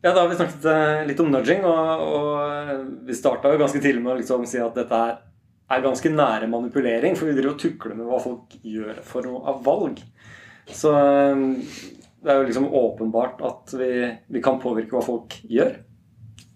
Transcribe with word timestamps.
Ja, 0.00 0.14
Da 0.14 0.22
har 0.22 0.28
vi 0.30 0.36
snakket 0.38 0.64
eh, 0.64 1.02
litt 1.10 1.20
om 1.20 1.28
nudging, 1.32 1.64
og, 1.68 2.04
og 2.06 2.84
vi 3.04 3.16
starta 3.16 3.52
jo 3.52 3.60
ganske 3.60 3.82
tidlig 3.82 4.00
med 4.00 4.14
å 4.14 4.20
liksom 4.20 4.46
si 4.48 4.60
at 4.62 4.76
dette 4.78 4.96
er, 4.96 5.18
er 5.76 5.84
ganske 5.84 6.12
nære 6.14 6.48
manipulering, 6.48 7.18
for 7.18 7.28
vi 7.28 7.36
driver 7.36 7.52
og 7.52 7.60
tukler 7.60 7.98
med 7.98 8.08
hva 8.08 8.20
folk 8.22 8.56
gjør 8.64 9.02
for 9.04 9.28
noe 9.28 9.42
av 9.52 9.60
valg. 9.66 10.00
Så 10.72 10.94
eh, 10.96 11.44
det 12.20 12.32
er 12.32 12.40
jo 12.40 12.48
liksom 12.48 12.68
åpenbart 12.80 13.44
at 13.44 13.74
vi, 13.80 13.92
vi 14.32 14.42
kan 14.44 14.60
påvirke 14.62 14.96
hva 14.96 15.04
folk 15.04 15.36
gjør. 15.48 15.76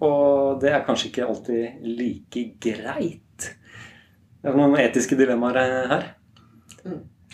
Og 0.05 0.61
det 0.61 0.73
er 0.73 0.85
kanskje 0.85 1.11
ikke 1.11 1.27
alltid 1.29 1.85
like 2.01 2.45
greit. 2.61 3.51
Det 4.41 4.51
er 4.51 4.57
noen 4.59 4.77
etiske 4.81 5.17
dilemmaer 5.17 5.61
her. 5.93 6.09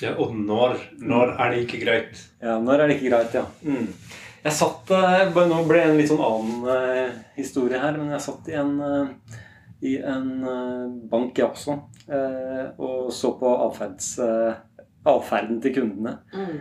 Ja, 0.00 0.12
og 0.22 0.34
når, 0.36 0.76
når 1.02 1.34
er 1.34 1.54
det 1.54 1.62
ikke 1.64 1.80
greit? 1.82 2.20
Ja, 2.40 2.58
når 2.62 2.84
er 2.84 2.90
det 2.90 2.98
ikke 2.98 3.10
greit, 3.10 3.34
ja. 3.36 3.42
Mm. 3.66 3.88
Jeg 4.40 4.56
satt 4.56 4.90
eh, 4.96 5.36
Nå 5.36 5.60
ble 5.68 5.82
det 5.82 5.90
en 5.90 6.00
litt 6.00 6.10
sånn 6.10 6.24
annen 6.24 6.66
eh, 6.72 7.20
historie 7.36 7.80
her, 7.80 7.98
men 7.98 8.12
jeg 8.14 8.24
satt 8.24 8.48
i 8.50 8.56
en, 8.60 8.74
eh, 8.86 9.38
i 9.90 9.94
en 10.00 10.30
bank, 11.10 11.38
jeg 11.38 11.46
også, 11.46 11.78
og 12.84 13.06
så 13.16 13.30
på 13.40 13.52
atferds, 13.64 14.10
atferden 15.08 15.56
til 15.64 15.72
kundene. 15.72 16.12
Mm. 16.34 16.58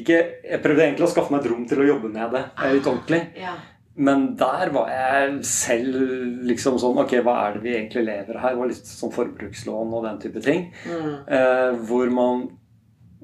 Ikke 0.00 0.16
Jeg 0.16 0.62
prøvde 0.64 0.86
egentlig 0.86 1.04
å 1.04 1.10
skaffe 1.12 1.34
meg 1.34 1.42
et 1.42 1.50
rom 1.52 1.66
til 1.68 1.82
å 1.82 1.90
jobbe 1.90 2.08
med 2.14 2.32
det 2.32 2.46
litt 2.72 2.88
ordentlig. 2.88 3.20
Ja. 3.36 3.52
Men 4.00 4.30
der 4.40 4.70
var 4.72 4.88
jeg 4.88 5.40
selv 5.44 5.98
liksom 6.48 6.78
sånn 6.80 7.00
Ok, 7.02 7.18
hva 7.26 7.34
er 7.42 7.56
det 7.56 7.64
vi 7.64 7.74
egentlig 7.74 8.06
lever 8.06 8.38
her? 8.40 8.54
Det 8.54 8.62
var 8.62 8.70
litt 8.70 8.88
sånn 8.88 9.12
forbrukslån 9.12 9.96
og 9.98 10.06
den 10.06 10.20
type 10.22 10.42
ting. 10.44 10.68
Mm. 10.86 11.12
Eh, 11.26 11.80
hvor 11.90 12.12
man 12.14 12.46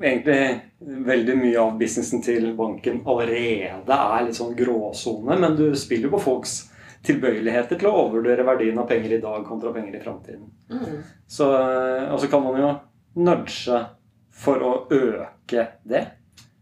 egentlig 0.02 0.60
veldig 1.06 1.36
mye 1.40 1.58
av 1.60 1.78
businessen 1.80 2.22
til 2.22 2.50
banken 2.58 3.02
allerede 3.08 3.96
er 3.96 4.24
litt 4.26 4.36
sånn 4.38 4.56
gråsone, 4.58 5.38
men 5.40 5.56
du 5.56 5.70
spiller 5.78 6.10
jo 6.10 6.16
på 6.16 6.22
folks 6.26 6.56
tilbøyeligheter 7.06 7.78
til 7.78 7.88
å 7.88 7.96
overvurdere 8.02 8.44
verdien 8.46 8.78
av 8.82 8.88
penger 8.90 9.12
i 9.16 9.20
dag 9.22 9.44
kontra 9.46 9.72
penger 9.72 9.94
i 9.96 10.02
framtiden. 10.02 10.46
Mm. 10.72 11.02
Så, 11.30 11.50
eh, 11.54 12.12
og 12.12 12.20
så 12.20 12.28
kan 12.30 12.42
man 12.42 12.60
jo 12.60 12.70
nudge 13.22 13.78
for 14.36 14.56
å 14.66 14.72
øke 14.92 15.68
det. 15.86 16.06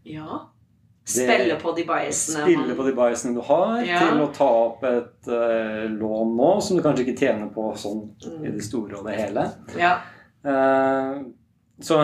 Ja. 0.05 0.43
Spille 1.05 1.57
på 1.61 1.73
de 1.77 1.83
biasene. 1.85 2.45
Spille 2.45 2.75
på 2.77 2.85
de 2.87 2.93
biasene 2.97 3.35
du 3.35 3.41
har, 3.41 3.81
Ja. 3.85 3.99
til 3.99 4.21
å 4.23 4.29
ta 4.33 4.47
opp 4.49 4.83
et 4.83 5.27
uh, 5.27 5.85
lån 5.89 6.31
nå 6.37 6.61
som 6.61 6.77
du 6.77 6.81
kanskje 6.83 7.05
ikke 7.05 7.19
tjener 7.19 7.49
på 7.53 7.67
sånn 7.77 8.09
i 8.25 8.29
Mm. 8.47 8.53
det 8.55 8.63
store 8.63 8.97
og 8.97 9.05
det 9.05 9.17
hele. 9.19 9.43
Ja. 9.77 9.99
Uh, 10.45 11.25
så 11.81 11.99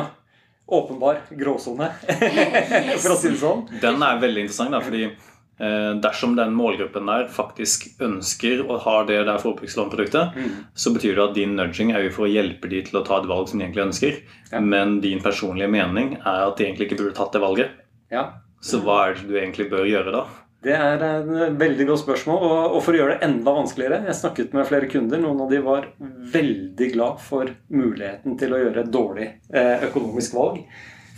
åpenbar 0.68 1.20
gråsone, 1.30 1.90
for 3.02 3.14
å 3.16 3.20
si 3.20 3.34
det 3.34 3.42
sånn. 3.42 3.66
Den 3.82 4.02
er 4.06 4.22
veldig 4.22 4.46
interessant, 4.46 4.72
da, 4.76 4.80
fordi 4.84 5.04
eh, 5.08 5.92
dersom 6.04 6.38
den 6.38 6.54
målgruppen 6.56 7.10
der 7.12 7.28
faktisk 7.34 7.90
ønsker 8.04 8.64
og 8.68 8.86
har 8.86 9.10
det 9.10 9.20
der 9.28 9.42
forbrukslånproduktet, 9.44 10.38
så 10.74 10.94
betyr 10.96 11.18
det 11.18 11.26
at 11.26 11.36
din 11.38 11.58
nudging 11.60 11.92
er 11.96 12.08
jo 12.08 12.14
for 12.16 12.28
å 12.28 12.32
hjelpe 12.32 12.72
de 12.72 12.84
til 12.88 13.02
å 13.02 13.06
ta 13.08 13.20
et 13.20 13.30
valg 13.32 13.52
som 13.52 13.60
de 13.60 13.68
egentlig 13.68 13.88
ønsker. 13.90 14.22
Ja. 14.54 14.64
Men 14.64 15.00
din 15.04 15.24
personlige 15.24 15.72
mening 15.72 16.16
er 16.22 16.48
at 16.48 16.56
de 16.60 16.70
egentlig 16.70 16.90
ikke 16.90 17.02
burde 17.04 17.18
tatt 17.20 17.36
det 17.36 17.44
valget. 17.44 17.76
Ja. 18.12 18.30
Så 18.62 18.80
hva 18.86 19.08
er 19.08 19.18
det 19.18 19.28
du 19.28 19.36
egentlig 19.40 19.72
bør 19.72 19.88
gjøre 19.90 20.14
da? 20.14 20.26
Det 20.62 20.74
er 20.78 21.02
et 21.02 21.30
veldig 21.58 21.88
godt 21.90 22.04
spørsmål. 22.04 22.44
Og, 22.46 22.80
for 22.86 22.94
å 22.94 23.00
gjøre 23.00 23.16
det 23.16 23.26
enda 23.26 23.54
vanskeligere 23.56 24.04
Jeg 24.06 24.18
snakket 24.20 24.52
med 24.54 24.68
flere 24.70 24.90
kunder. 24.92 25.22
Noen 25.22 25.42
av 25.46 25.50
de 25.50 25.62
var 25.66 25.88
veldig 26.34 26.90
glad 26.94 27.22
for 27.26 27.50
muligheten 27.74 28.38
til 28.38 28.54
å 28.54 28.60
gjøre 28.62 28.84
et 28.84 28.92
dårlig 28.94 29.28
eh, 29.50 29.88
økonomisk 29.90 30.38
valg. 30.38 30.62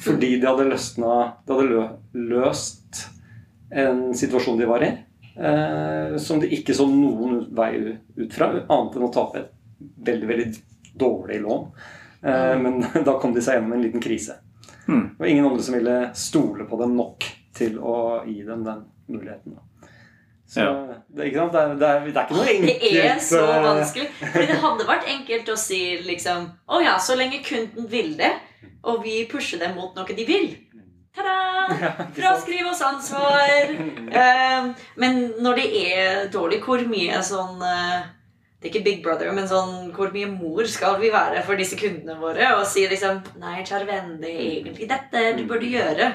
Fordi 0.03 0.35
de 0.39 0.47
hadde, 0.47 0.69
løsna, 0.71 1.17
de 1.47 1.57
hadde 1.57 1.83
løst 2.31 3.03
en 3.73 4.05
situasjon 4.15 4.59
de 4.59 4.69
var 4.69 4.83
i, 4.85 4.89
eh, 5.35 6.15
som 6.21 6.39
de 6.39 6.49
ikke 6.53 6.75
så 6.77 6.85
noen 6.89 7.45
vei 7.55 7.71
ut 8.19 8.35
fra, 8.35 8.51
annet 8.61 8.97
enn 8.97 9.07
å 9.07 9.13
tape 9.13 9.39
et 9.39 9.53
veldig, 10.07 10.27
veldig 10.29 10.49
dårlig 10.99 11.39
lån. 11.43 11.69
Eh, 12.21 12.55
men 12.63 12.83
da 13.07 13.15
kom 13.19 13.35
de 13.35 13.43
seg 13.43 13.59
gjennom 13.59 13.77
en 13.77 13.85
liten 13.85 14.03
krise. 14.03 14.39
Hmm. 14.85 15.13
Det 15.15 15.23
var 15.23 15.31
ingen 15.31 15.47
andre 15.47 15.63
som 15.63 15.77
ville 15.79 15.97
stole 16.19 16.67
på 16.67 16.79
dem 16.79 16.95
nok 16.99 17.27
til 17.55 17.77
å 17.79 18.23
gi 18.27 18.41
dem 18.47 18.63
den 18.65 18.81
muligheten. 19.07 19.59
Så 20.53 20.59
Ja. 20.59 20.73
det, 21.09 21.29
ikke 21.29 21.39
sant? 21.39 21.53
Det, 21.53 21.61
er, 21.61 21.75
det, 21.79 21.87
er, 21.87 21.99
det 22.05 22.17
er 22.17 22.25
ikke 22.25 22.35
noe 22.37 22.51
enkelt. 22.51 22.83
Det 22.83 23.05
er 23.09 23.21
så 23.23 23.39
eh, 23.45 23.63
vanskelig. 23.63 24.09
Fordi 24.19 24.47
det 24.51 24.59
hadde 24.65 24.87
vært 24.89 25.07
enkelt 25.15 25.49
å 25.49 25.55
si 25.57 25.79
liksom 26.05 26.49
Å 26.67 26.81
ja, 26.83 26.97
så 26.99 27.15
lenge 27.17 27.39
kunden 27.45 27.87
vil 27.89 28.13
det, 28.19 28.33
og 28.83 29.01
vi 29.05 29.23
pusher 29.31 29.61
dem 29.63 29.75
mot 29.79 29.95
noe 29.97 30.17
de 30.17 30.25
vil. 30.27 30.49
Ta-da! 31.15 31.37
Fraskriv 32.17 32.67
oss 32.69 32.81
ansvar. 32.85 33.71
Eh, 33.71 34.67
men 34.99 35.21
når 35.41 35.61
det 35.61 35.69
er 35.87 36.27
dårlig, 36.33 36.59
hvor 36.65 36.81
mye 36.89 37.21
sånn 37.25 37.61
eh, 37.63 38.03
Det 38.59 38.69
er 38.69 38.71
ikke 38.73 38.85
Big 38.85 39.01
Brother, 39.03 39.31
men 39.35 39.47
sånn 39.49 39.91
hvor 39.95 40.11
mye 40.13 40.29
mor 40.31 40.67
skal 40.69 40.99
vi 41.01 41.09
være 41.13 41.41
for 41.47 41.59
disse 41.59 41.77
kundene 41.79 42.19
våre? 42.21 42.53
Og 42.59 42.67
si 42.67 42.85
liksom 42.89 43.23
Nei, 43.41 43.61
kjære 43.63 43.89
venn, 43.89 44.13
det 44.21 44.31
er 44.35 44.45
egentlig 44.59 44.89
dette 44.91 45.25
du 45.39 45.45
burde 45.49 45.71
gjøre. 45.71 46.13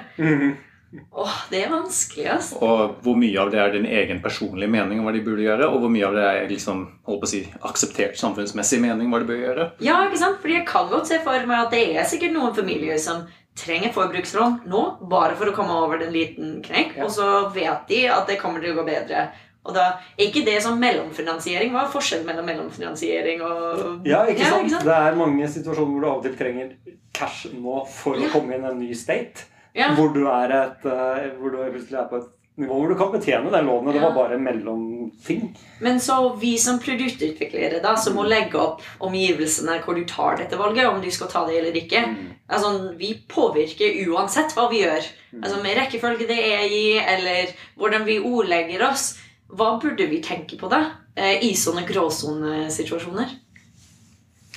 Åh, 1.12 1.34
det 1.50 1.58
er 1.64 1.68
vanskelig, 1.72 2.26
altså. 2.32 2.56
Og 2.64 2.94
hvor 3.04 3.16
mye 3.20 3.36
av 3.42 3.50
det 3.52 3.58
er 3.60 3.72
din 3.74 3.84
egen 3.86 4.22
personlige 4.24 4.70
mening 4.72 5.00
om 5.00 5.04
hva 5.08 5.12
de 5.12 5.20
burde 5.26 5.44
gjøre, 5.44 5.66
og 5.68 5.82
hvor 5.82 5.90
mye 5.92 6.06
av 6.08 6.14
det 6.16 6.22
er 6.24 6.46
liksom, 6.48 6.78
holdt 7.04 7.20
på 7.20 7.28
å 7.28 7.32
si, 7.32 7.40
akseptert 7.68 8.16
samfunnsmessig 8.16 8.78
mening 8.80 9.04
om 9.06 9.12
hva 9.12 9.20
de 9.20 9.28
bør 9.28 9.42
gjøre. 9.42 9.66
Ja, 9.84 9.98
ikke 10.06 10.20
sant? 10.22 10.38
Fordi 10.40 10.54
jeg 10.56 10.66
kan 10.70 10.88
godt 10.88 11.10
se 11.10 11.18
for 11.26 11.44
meg 11.50 11.66
at 11.66 11.74
det 11.76 11.82
er 11.96 12.08
sikkert 12.08 12.32
noen 12.32 12.54
familier 12.56 12.96
som 13.02 13.26
trenger 13.58 13.92
forbrukslån 13.92 14.60
nå, 14.70 14.84
bare 15.10 15.36
for 15.36 15.50
å 15.50 15.54
komme 15.56 15.76
over 15.82 15.98
den 16.00 16.12
liten 16.14 16.62
knekk, 16.64 16.96
Ja. 16.96 17.04
og 17.04 17.10
så 17.12 17.28
vet 17.52 17.84
de 17.90 18.06
at 18.08 18.26
det 18.30 18.38
kommer 18.40 18.62
til 18.64 18.72
å 18.72 18.80
gå 18.80 18.86
bedre. 18.88 19.26
Og 19.68 19.74
da 19.74 19.98
er 20.16 20.24
ikke 20.30 20.44
det 20.46 20.62
som 20.64 20.78
mellomfinansiering. 20.80 21.72
Hva 21.74 21.82
er 21.84 21.92
forskjellen 21.92 22.24
mellom 22.24 22.46
mellomfinansiering 22.48 23.42
og 23.44 24.06
Ja, 24.08 24.22
ikke 24.24 24.46
sant? 24.46 24.64
ikke 24.64 24.70
sant? 24.78 24.84
Det 24.88 24.94
er 24.96 25.18
mange 25.18 25.44
situasjoner 25.52 25.92
hvor 25.92 26.00
du 26.00 26.06
av 26.08 26.16
og 26.16 26.22
til 26.24 26.36
trenger 26.38 26.70
cash 27.12 27.48
nå 27.52 27.82
for 27.86 28.16
Ja. 28.16 28.28
å 28.28 28.32
komme 28.32 28.54
inn 28.56 28.64
i 28.64 28.70
en 28.70 28.78
ny 28.80 28.94
state. 28.94 29.44
Ja. 29.76 29.92
Hvor 29.96 30.12
du 30.14 30.24
er 30.30 30.54
et, 30.62 30.84
eh, 30.88 31.30
hvor 31.38 31.52
du 31.54 31.62
plutselig 31.62 32.00
er 32.00 32.10
på 32.10 32.22
et 32.22 32.34
nivå 32.58 32.74
hvor 32.80 32.90
du 32.90 32.96
kan 32.98 33.12
betjene 33.12 33.52
den 33.52 33.68
lånet. 33.68 33.94
Det 33.94 34.02
var 34.02 34.14
bare 34.16 34.38
mellomting. 34.38 35.44
Men 35.80 36.00
så 36.02 36.16
vi 36.40 36.56
som 36.58 36.80
produktutviklere 36.82 37.80
da, 37.84 37.94
som 37.96 38.16
må 38.18 38.24
legge 38.26 38.58
opp 38.58 38.82
omgivelsene 39.04 39.78
hvor 39.84 39.98
du 39.98 40.04
tar 40.08 40.40
dette 40.40 40.58
valget, 40.58 40.88
om 40.90 41.00
du 41.02 41.10
skal 41.14 41.30
ta 41.30 41.44
det 41.46 41.60
eller 41.60 41.78
ikke. 41.78 42.02
Altså, 42.48 42.72
vi 42.98 43.12
påvirker 43.28 44.00
uansett 44.08 44.54
hva 44.56 44.68
vi 44.72 44.82
gjør. 44.82 45.06
Altså 45.42 45.62
Med 45.62 45.76
rekkefølge 45.78 46.26
det 46.26 46.38
er 46.38 46.64
i, 46.66 46.84
eller 46.98 47.52
hvordan 47.78 48.06
vi 48.08 48.18
ordlegger 48.18 48.88
oss. 48.88 49.12
Hva 49.48 49.76
burde 49.80 50.08
vi 50.10 50.22
tenke 50.24 50.58
på 50.60 50.68
da 50.68 50.82
eh, 51.16 51.38
i 51.46 51.54
sånne 51.56 51.86
gråsonesituasjoner? 51.88 53.36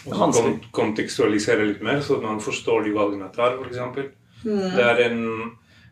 Og 0.10 0.34
så 0.34 0.48
kontekstualisere 0.74 1.68
litt 1.68 1.84
mer, 1.86 2.02
så 2.02 2.18
man 2.24 2.42
forstår 2.42 2.88
de 2.88 2.96
valgene 2.96 3.28
man 3.28 3.36
tar, 3.36 3.60
f.eks. 3.62 4.10
Mm. 4.44 4.70
Det 4.76 4.86
er 4.86 5.04
en 5.10 5.26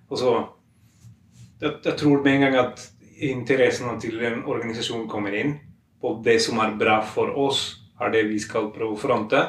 Altså 0.10 0.32
jeg, 1.62 1.74
jeg 1.86 1.96
tror 2.00 2.24
med 2.24 2.34
en 2.34 2.42
gang 2.42 2.56
at 2.58 2.82
interessene 3.20 4.00
til 4.02 4.22
en 4.26 4.44
organisasjon 4.48 5.08
kommer 5.12 5.36
inn 5.36 5.58
på 6.02 6.16
det 6.26 6.40
som 6.42 6.60
er 6.64 6.78
bra 6.80 7.00
for 7.04 7.36
oss, 7.38 7.82
er 8.00 8.14
det 8.14 8.28
vi 8.30 8.40
skal 8.40 8.72
prøve 8.76 8.96
å 8.96 9.00
fronte, 9.00 9.42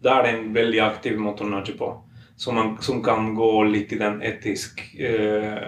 da 0.00 0.18
er 0.18 0.24
det 0.24 0.34
en 0.34 0.46
veldig 0.54 0.80
aktiv 0.84 1.18
måte 1.20 1.44
å 1.44 1.50
nudge 1.50 1.76
på. 1.78 1.90
Som, 2.38 2.54
man, 2.54 2.76
som 2.80 3.02
kan 3.04 3.32
gå 3.34 3.50
litt 3.66 3.92
i 3.92 3.98
den 3.98 4.20
etiske 4.22 4.84
eh, 5.02 5.64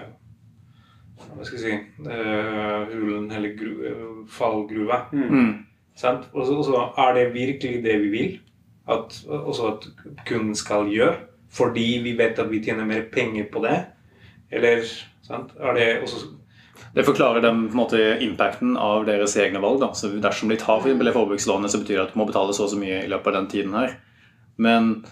Hva 1.19 1.43
skal 1.43 1.57
jeg 1.57 1.63
si 1.65 2.05
eh, 2.07 2.93
Hulen 2.93 3.25
eller 3.27 3.57
gru, 3.59 3.73
eh, 3.89 4.05
fallgruva. 4.31 5.01
Mm. 5.11 5.65
Så 5.99 6.13
og 6.31 6.63
så 6.63 6.85
er 7.03 7.17
det 7.17 7.25
virkelig 7.35 7.81
det 7.83 7.97
vi 8.05 8.13
vil 8.13 8.31
at, 8.87 9.17
også 9.27 9.67
at 9.73 9.89
kunden 10.25 10.55
skal 10.55 10.87
gjøre, 10.89 11.17
fordi 11.51 11.87
vi 12.03 12.13
vet 12.17 12.39
at 12.39 12.49
vi 12.51 12.61
tjener 12.63 12.85
mer 12.87 13.01
penger 13.11 13.49
på 13.51 13.63
det? 13.65 13.77
Eller 14.51 14.83
sant? 15.23 15.51
er 15.59 15.73
det 15.73 15.89
også 16.03 16.27
Det 16.95 17.05
forklarer 17.05 17.41
dem 17.41 17.67
på 17.69 17.71
en 17.75 17.79
måte 17.79 17.99
impacten 18.23 18.77
av 18.77 19.05
deres 19.05 19.35
egne 19.37 19.59
valg. 19.63 19.79
Da. 19.79 19.91
Så 19.93 20.09
dersom 20.19 20.49
de 20.49 20.57
tar 20.59 20.81
for 20.81 20.89
det 21.03 21.13
forbrukslånet, 21.13 21.71
så 21.71 21.79
betyr 21.79 21.97
det 21.97 22.03
at 22.07 22.13
du 22.13 22.19
må 22.19 22.25
betale 22.27 22.53
så 22.53 22.63
og 22.65 22.69
så 22.73 22.79
mye 22.79 23.03
i 23.03 23.07
løpet 23.11 23.27
av 23.27 23.33
den 23.33 23.47
tiden 23.51 23.73
her. 23.77 23.93
Men 24.57 25.05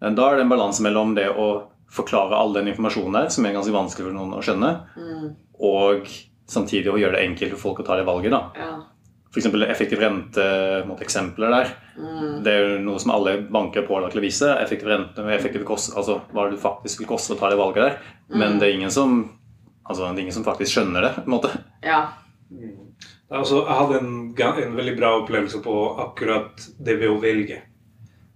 da 0.00 0.30
er 0.30 0.36
det 0.36 0.46
en 0.46 0.50
balanse 0.50 0.82
mellom 0.82 1.14
det 1.14 1.28
å 1.30 1.68
forklare 1.92 2.34
all 2.34 2.54
den 2.56 2.70
informasjonen 2.72 3.12
der, 3.12 3.28
som 3.28 3.46
er 3.46 3.52
ganske 3.54 3.74
vanskelig 3.74 4.08
for 4.08 4.16
noen 4.16 4.32
å 4.34 4.42
skjønne, 4.42 4.72
Mm. 4.96 5.34
og 5.60 6.08
samtidig 6.48 6.88
å 6.90 6.98
gjøre 6.98 7.12
det 7.18 7.26
enkelt 7.28 7.52
for 7.52 7.58
folk 7.68 7.80
å 7.80 7.86
ta 7.86 7.96
det 7.96 8.06
valget. 8.06 8.30
da. 8.30 8.50
Ja. 8.56 8.82
F.eks. 9.32 9.46
effektiv 9.64 9.98
rente 10.02 10.42
mot 10.86 11.00
eksempler 11.00 11.50
der. 11.54 11.70
Mm. 11.96 12.42
Det 12.44 12.52
er 12.52 12.66
jo 12.66 12.80
noe 12.84 13.00
som 13.00 13.14
alle 13.14 13.38
banker 13.48 13.80
er 13.82 13.86
pålagt 13.88 14.12
til 14.12 14.20
å 14.20 14.26
vise. 14.26 14.50
Effektiv 14.60 14.90
rente 14.92 15.24
med 15.24 15.38
effektiv 15.38 15.64
kost, 15.64 15.94
altså 15.96 16.18
hva 16.32 16.50
det 16.52 16.60
faktisk 16.60 17.00
vil 17.00 17.08
koste 17.14 17.32
å 17.32 17.38
ta 17.40 17.48
det 17.48 17.56
valget 17.60 17.86
der. 17.86 17.96
Men 18.28 18.52
Mm. 18.54 18.58
det 18.60 18.68
er 18.68 18.74
ingen 18.76 18.90
som 18.92 19.14
altså, 19.88 20.10
det 20.12 20.18
er 20.18 20.22
ingen 20.26 20.36
som 20.36 20.44
faktisk 20.44 20.72
skjønner 20.76 21.00
det. 21.02 21.14
på 21.16 21.24
en 21.24 21.36
måte. 21.38 21.50
ja. 21.82 22.02
Altså, 23.32 23.62
jeg 23.64 23.76
hadde 23.78 23.98
en, 24.02 24.34
en 24.68 24.76
veldig 24.76 24.96
bra 24.98 25.14
opplevelse 25.22 25.62
på 25.64 25.74
akkurat 26.04 26.66
det 26.84 26.98
ved 27.00 27.08
å 27.08 27.20
velge. 27.22 27.62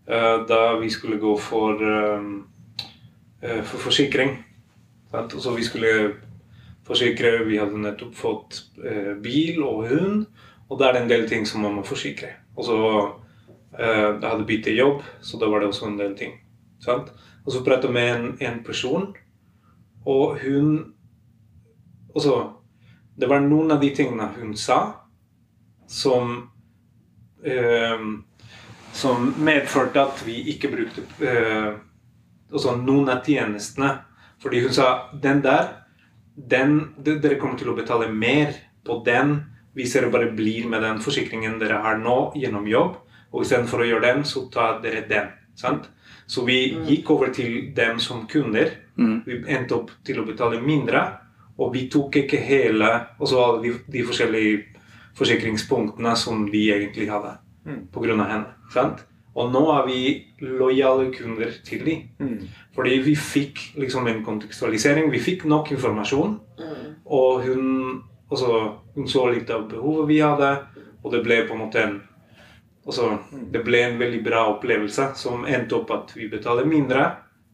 Eh, 0.09 0.37
da 0.49 0.77
vi 0.81 0.89
skulle 0.89 1.19
gå 1.21 1.35
for, 1.39 1.77
eh, 1.77 2.23
eh, 3.43 3.61
for 3.63 3.79
forsikring. 3.91 4.39
Sant? 5.11 5.35
Og 5.35 5.41
så 5.45 5.53
vi 5.55 5.63
skulle 5.67 6.15
forsikre. 6.87 7.45
Vi 7.45 7.59
hadde 7.61 7.77
nettopp 7.83 8.15
fått 8.17 8.63
eh, 8.85 9.13
bil 9.21 9.61
og 9.67 9.85
hund, 9.91 10.27
og 10.69 10.81
da 10.81 10.89
er 10.89 10.97
det 10.97 11.03
en 11.05 11.11
del 11.11 11.29
ting 11.29 11.47
som 11.47 11.63
man 11.63 11.77
må 11.79 11.85
forsikre. 11.87 12.33
Og 12.57 12.67
så 12.67 12.79
eh, 13.79 14.19
Jeg 14.21 14.29
hadde 14.29 14.47
byttet 14.49 14.79
jobb, 14.79 15.03
så 15.21 15.39
da 15.39 15.49
var 15.51 15.61
det 15.63 15.71
også 15.71 15.87
en 15.87 15.99
del 15.99 16.17
ting. 16.19 16.35
Sant? 16.83 17.13
Og 17.45 17.53
så 17.53 17.63
prata 17.65 17.87
jeg 17.87 17.95
med 17.95 18.11
en, 18.15 18.27
en 18.41 18.63
person, 18.65 19.15
og 20.07 20.39
hun 20.43 20.93
Og 22.15 22.23
så 22.23 22.53
Det 23.17 23.29
var 23.29 23.41
noen 23.41 23.71
av 23.73 23.81
de 23.81 23.91
tingene 23.97 24.29
hun 24.37 24.57
sa, 24.57 25.07
som 25.87 26.51
eh, 27.45 28.05
Som 28.93 29.35
medførte 29.39 30.01
at 30.01 30.23
vi 30.27 30.41
ikke 30.53 30.73
brukte 30.73 31.03
eh, 31.21 31.75
også 32.51 32.77
noen 32.77 33.09
av 33.09 33.25
tjenestene. 33.25 33.99
Fordi 34.41 34.61
hun 34.63 34.73
sa 34.73 35.11
den 35.13 35.43
der 35.43 35.83
den, 36.37 36.95
Dere 37.05 37.39
kommer 37.41 37.59
til 37.59 37.71
å 37.73 37.77
betale 37.77 38.09
mer 38.09 38.55
på 38.85 39.03
den 39.05 39.56
hvis 39.77 39.93
dere 39.93 40.11
bare 40.11 40.31
blir 40.33 40.67
med 40.69 40.83
den 40.83 41.03
forsikringen 41.05 41.59
dere 41.61 41.83
har 41.85 41.99
nå 42.01 42.33
gjennom 42.41 42.67
jobb. 42.67 42.97
Og 43.33 43.45
istedenfor 43.45 43.83
å 43.85 43.89
gjøre 43.91 44.07
den, 44.07 44.25
så 44.25 44.47
tar 44.53 44.81
dere 44.83 45.05
den. 45.09 45.29
sant? 45.57 45.91
Så 46.27 46.45
vi 46.45 46.75
gikk 46.89 47.11
over 47.11 47.31
til 47.33 47.73
dem 47.77 48.01
som 48.01 48.27
kunder. 48.27 48.71
Mm. 48.97 49.23
Vi 49.27 49.43
endte 49.53 49.77
opp 49.77 49.91
til 50.05 50.21
å 50.21 50.27
betale 50.27 50.61
mindre. 50.61 51.03
Og 51.59 51.73
vi 51.73 51.87
tok 51.89 52.17
ikke 52.23 52.41
hele 52.45 52.89
altså 53.21 53.41
alle 53.45 53.63
de, 53.63 53.75
de 53.93 54.05
forskjellige 54.05 54.65
forsikringspunktene 55.17 56.17
som 56.17 56.47
vi 56.53 56.71
egentlig 56.73 57.11
hadde 57.11 57.39
Mm. 57.67 57.89
på 57.93 58.01
grunn 58.01 58.21
av 58.21 58.29
henne. 58.31 58.47
sant? 58.71 59.01
Og 59.35 59.51
nå 59.53 59.61
er 59.75 59.87
vi 59.87 60.27
lojale 60.41 61.11
kunder 61.13 61.51
til 61.65 61.85
dem. 61.85 62.03
Mm. 62.21 62.49
Fordi 62.75 62.99
vi 63.03 63.15
fikk 63.17 63.59
liksom 63.77 64.07
en 64.07 64.23
kontekstualisering. 64.25 65.11
Vi 65.11 65.19
fikk 65.19 65.45
nok 65.45 65.73
informasjon. 65.73 66.39
Mm. 66.59 66.95
Og 67.07 67.43
hun, 67.43 68.03
altså, 68.31 68.79
hun 68.97 69.09
så 69.09 69.27
litt 69.31 69.51
av 69.53 69.69
behovet 69.71 70.11
vi 70.11 70.21
hadde, 70.25 70.51
og 71.05 71.13
det 71.13 71.23
ble 71.25 71.43
på 71.47 71.55
en 71.55 71.65
måte 71.67 71.83
en 71.83 71.97
altså, 72.87 73.19
Det 73.53 73.63
ble 73.65 73.83
en 73.85 73.99
veldig 74.01 74.23
bra 74.25 74.47
opplevelse 74.55 75.13
som 75.19 75.47
endte 75.47 75.77
opp 75.79 75.91
at 75.95 76.13
vi 76.17 76.29
betaler 76.31 76.69
mindre. 76.69 77.07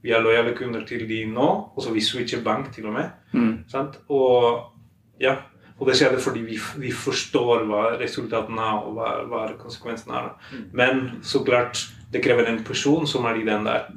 Vi 0.02 0.12
er 0.12 0.22
lojale 0.22 0.54
kunder 0.56 0.84
til 0.86 1.06
de 1.08 1.24
nå. 1.26 1.48
og 1.74 1.82
så 1.82 1.92
vi 1.92 2.00
switcher 2.00 2.42
bank 2.42 2.72
til 2.74 2.86
og 2.86 2.96
med. 2.98 3.10
Mm. 3.32 3.64
Sant? 3.70 3.98
Og 4.08 4.72
ja, 5.20 5.36
og 5.78 5.88
det 5.88 5.96
skjedde 5.98 6.20
fordi 6.22 6.42
vi, 6.46 6.58
vi 6.78 6.92
forstår 6.94 7.64
hva 7.66 7.82
resultatene 8.00 8.62
er 8.62 8.86
og 8.86 8.96
hva, 8.98 9.10
hva 9.30 9.42
konsekvensene 9.58 10.18
er. 10.18 10.28
Men 10.72 11.02
så 11.22 11.42
klart, 11.46 11.80
det 12.12 12.22
krever 12.22 12.46
en 12.46 12.62
person 12.64 13.06
som 13.06 13.26
er 13.26 13.40
i 13.40 13.46
den 13.46 13.66
der. 13.66 13.88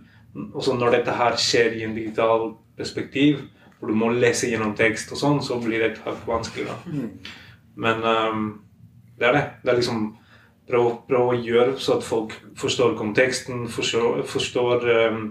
Også 0.54 0.76
når 0.76 0.98
dette 1.00 1.16
her 1.16 1.38
skjer 1.40 1.78
i 1.78 1.84
en 1.86 1.96
digital 1.96 2.54
perspektiv, 2.78 3.44
hvor 3.86 3.94
du 3.94 3.98
må 4.02 4.10
lese 4.18 4.50
gjennom 4.50 4.74
tekst 4.78 5.14
og 5.14 5.22
sånn, 5.22 5.42
så 5.46 5.60
blir 5.62 5.84
det 5.86 6.18
vanskelig. 6.26 6.66
da. 6.66 7.00
Men 7.86 8.04
um, 8.04 8.46
det 9.20 9.30
er 9.30 9.38
det. 9.38 9.44
Det 9.64 9.72
er 9.72 9.80
liksom 9.80 10.04
prøve, 10.66 10.96
prøv, 11.08 11.30
å 11.30 11.40
gjøre 11.40 11.78
så 11.78 12.00
at 12.00 12.08
folk 12.08 12.34
forstår 12.58 12.98
konteksten, 12.98 13.68
forstår, 13.70 14.24
forstår 14.30 14.90
um, 15.14 15.24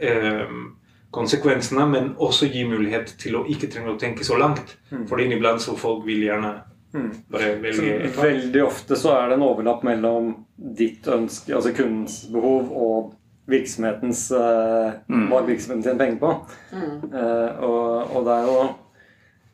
um, 0.00 0.66
konsekvensene, 1.12 1.86
men 1.92 2.12
også 2.16 2.48
gi 2.48 2.64
mulighet 2.64 3.16
til 3.20 3.36
å 3.36 3.46
ikke 3.52 3.68
trenge 3.68 3.92
å 3.92 4.00
tenke 4.00 4.24
så 4.24 4.40
langt. 4.40 4.78
Fordi 4.88 5.28
inniblant 5.28 5.60
så 5.60 5.76
folk 5.76 6.06
vil 6.08 6.24
gjerne 6.24 6.56
Mm. 6.92 7.10
bare 7.32 7.54
velge 7.56 7.92
et 8.04 8.16
veldig 8.18 8.62
ofte 8.66 8.96
så 9.00 9.14
er 9.16 9.30
det 9.30 9.38
en 9.38 9.44
overlapp 9.46 9.80
mellom 9.86 10.32
ditt 10.76 11.06
ønske, 11.08 11.54
altså 11.56 11.72
kundens 11.72 12.18
behov, 12.28 12.68
og 12.68 13.14
virksomhetens 13.48 14.30
eh, 14.32 14.92
Mm. 15.08 15.28
hva 15.30 15.40
virksomheten 15.46 15.82
tjener 15.82 15.98
penger 15.98 16.18
på. 16.22 16.30
Mm. 16.72 17.12
Eh, 17.12 17.62
og, 17.66 18.16
og 18.16 18.24
det 18.28 18.36
er 18.38 18.46
jo 18.46 18.74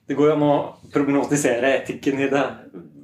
Det 0.08 0.16
går 0.16 0.26
jo 0.30 0.34
an 0.38 0.42
å 0.46 0.54
problematisere 0.92 1.74
etikken 1.82 2.20
i 2.24 2.28
det 2.32 2.44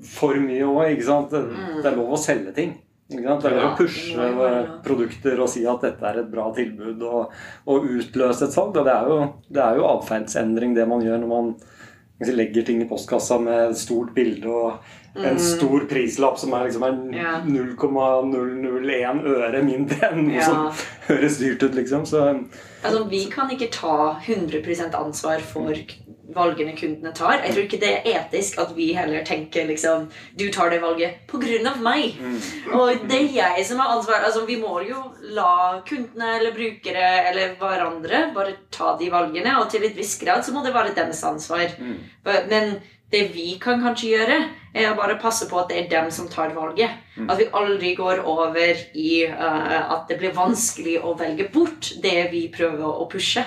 for 0.09 0.35
mye 0.41 0.65
òg, 0.65 0.95
ikke 0.95 1.05
sant. 1.05 1.31
Det, 1.31 1.43
Mm. 1.45 1.83
det 1.83 1.91
er 1.93 1.97
lov 1.97 2.13
å 2.17 2.17
selge 2.21 2.55
ting. 2.57 2.71
Ikke 3.13 3.27
sant? 3.29 3.43
Det 3.43 3.51
er 3.51 3.57
lov 3.57 3.65
Ja, 3.65 3.73
å 3.75 3.77
pushe 3.77 4.83
produkter 4.87 5.41
og 5.45 5.49
si 5.53 5.67
at 5.69 5.83
dette 5.85 6.03
er 6.09 6.19
et 6.23 6.31
bra 6.33 6.47
tilbud, 6.57 7.03
og, 7.05 7.31
og 7.69 7.85
utløse 7.85 8.45
et 8.49 8.53
salg. 8.57 8.77
Og 8.81 8.85
det 8.89 8.95
er 8.95 9.07
jo, 9.13 9.19
det 9.53 9.63
er 9.63 9.77
jo 9.77 9.85
atferdsendring, 9.91 10.75
det 10.75 10.89
man 10.89 11.05
gjør 11.05 11.21
når 11.21 11.29
man 11.29 11.55
si, 12.23 12.33
legger 12.33 12.63
ting 12.65 12.83
i 12.83 12.87
postkassa 12.89 13.39
med 13.43 13.71
et 13.71 13.79
stort 13.79 14.15
bilde 14.15 14.47
og 14.47 14.79
en 15.15 15.39
stor 15.39 15.85
prislapp 15.91 16.39
som 16.39 16.53
er, 16.55 16.65
liksom 16.69 16.83
er 16.87 16.93
Mm. 16.95 17.51
0,001 17.55 19.25
øre 19.27 19.63
mindre 19.63 20.11
enn 20.11 20.25
noe 20.29 20.43
som 20.43 20.71
høres 21.09 21.39
dyrt 21.39 21.63
ut, 21.63 21.75
liksom. 21.75 22.07
Så 22.07 22.23
Altså, 22.85 23.05
Vi 23.09 23.25
kan 23.33 23.49
ikke 23.51 23.71
ta 23.73 24.17
100 24.27 24.95
ansvar 24.95 25.41
for 25.41 25.73
valgene 26.35 26.75
kundene 26.77 27.15
tar. 27.15 27.41
Jeg 27.45 27.55
tror 27.55 27.65
ikke 27.65 27.81
det 27.81 27.93
er 27.95 28.19
etisk 28.21 28.59
at 28.59 28.75
vi 28.77 28.93
heller 28.93 29.25
tenker 29.25 29.67
liksom 29.67 30.09
Du 30.37 30.51
tar 30.51 30.71
det 30.71 30.83
valget 30.83 31.15
på 31.29 31.39
grunn 31.41 31.67
av 31.67 31.81
meg. 31.81 32.15
Og 32.73 33.09
det 33.09 33.21
er 33.23 33.57
jeg 33.57 33.67
som 33.67 33.79
har 33.79 33.97
ansvar. 33.97 34.25
Altså, 34.25 34.45
Vi 34.47 34.57
må 34.57 34.81
jo 34.89 35.14
la 35.33 35.83
kundene 35.87 36.35
eller 36.39 36.53
brukere 36.57 37.07
eller 37.31 37.55
hverandre 37.61 38.27
bare 38.35 38.57
ta 38.75 38.95
de 39.01 39.09
valgene, 39.13 39.57
og 39.61 39.71
til 39.73 39.87
et 39.87 39.97
visst 39.97 40.21
grad 40.23 40.45
så 40.45 40.53
må 40.55 40.65
det 40.65 40.75
være 40.75 40.95
deres 40.97 41.23
ansvar. 41.25 41.73
Mm. 41.79 41.97
Men 42.51 42.77
det 43.15 43.29
vi 43.35 43.55
kan 43.63 43.83
kanskje 43.83 44.11
gjøre, 44.11 44.39
er 44.75 44.91
å 44.91 44.97
bare 44.99 45.19
passe 45.23 45.47
på 45.51 45.59
at 45.61 45.71
det 45.71 45.79
er 45.79 45.91
dem 45.93 46.11
som 46.15 46.29
tar 46.31 46.55
valget. 46.57 46.91
At 47.29 47.39
vi 47.39 47.51
aldri 47.55 47.93
går 47.95 48.25
over 48.27 48.81
i 48.99 49.27
uh, 49.31 49.93
at 49.95 50.09
det 50.11 50.19
blir 50.19 50.35
vanskelig 50.35 50.97
å 51.05 51.15
velge 51.19 51.47
bort 51.55 51.93
det 52.03 52.17
vi 52.33 52.49
prøver 52.55 52.89
å 52.89 53.07
pushe. 53.11 53.45